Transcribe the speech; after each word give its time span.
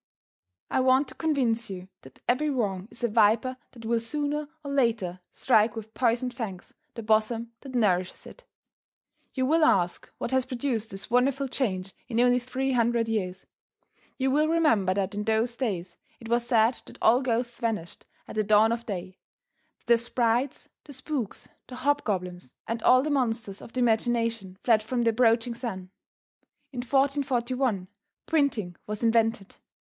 I 0.71 0.79
want 0.79 1.07
to 1.09 1.13
convince 1.13 1.69
you 1.69 1.87
that 2.01 2.21
every 2.27 2.49
wrong 2.49 2.87
is 2.89 3.03
a 3.03 3.07
viper 3.07 3.55
that 3.73 3.85
will 3.85 3.99
sooner 3.99 4.49
or 4.63 4.71
later 4.71 5.19
strike 5.29 5.75
with 5.75 5.93
poisoned 5.93 6.33
fangs 6.33 6.73
the 6.95 7.03
bosom 7.03 7.51
that 7.61 7.75
nourishes 7.75 8.25
it. 8.25 8.43
You 9.35 9.45
will 9.45 9.63
ask 9.63 10.09
what 10.17 10.31
has 10.31 10.47
produced 10.47 10.89
this 10.89 11.11
wonderful 11.11 11.47
change 11.47 11.93
in 12.07 12.19
only 12.19 12.39
three 12.39 12.71
hundred 12.71 13.07
years. 13.07 13.45
You 14.17 14.31
will 14.31 14.47
remember 14.47 14.95
that 14.95 15.13
in 15.13 15.23
those 15.25 15.55
days 15.55 15.97
it 16.19 16.27
was 16.29 16.47
said 16.47 16.81
that 16.87 16.97
all 16.99 17.21
ghosts 17.21 17.59
vanished 17.59 18.07
at 18.27 18.33
the 18.33 18.43
dawn 18.43 18.71
of 18.71 18.87
day; 18.87 19.19
that 19.77 19.85
the 19.85 19.97
sprites, 19.99 20.67
the 20.83 20.93
spooks, 20.93 21.47
the 21.67 21.75
hobgoblins 21.75 22.51
and 22.67 22.81
all 22.81 23.03
the 23.03 23.11
monsters 23.11 23.61
of 23.61 23.73
the 23.73 23.79
imagination 23.81 24.57
fled 24.63 24.81
from 24.81 25.03
the 25.03 25.11
approaching 25.11 25.53
sun. 25.53 25.91
In 26.71 26.79
1441, 26.79 27.87
printing 28.25 28.75
was 28.87 29.03
invented. 29.03 29.57